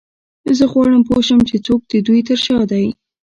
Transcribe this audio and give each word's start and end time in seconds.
زه 0.57 0.65
غواړم 0.73 1.01
پوه 1.07 1.21
شم 1.27 1.39
چې 1.49 1.55
څوک 1.65 1.81
د 1.87 1.93
دوی 2.07 2.19
تر 2.29 2.37
شا 2.45 2.59
دی 2.71 2.85